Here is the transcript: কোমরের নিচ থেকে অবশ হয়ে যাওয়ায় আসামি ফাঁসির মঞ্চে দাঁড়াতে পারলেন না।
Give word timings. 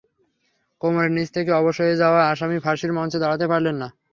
কোমরের 0.81 1.11
নিচ 1.11 1.29
থেকে 1.35 1.51
অবশ 1.51 1.75
হয়ে 1.81 1.99
যাওয়ায় 2.01 2.29
আসামি 2.31 2.57
ফাঁসির 2.59 2.91
মঞ্চে 2.93 3.17
দাঁড়াতে 3.19 3.45
পারলেন 3.51 3.75
না। 3.81 3.87